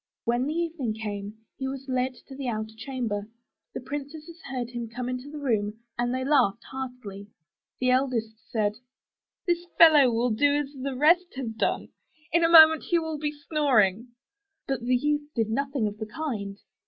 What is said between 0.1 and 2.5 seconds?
When the evening came he was led to the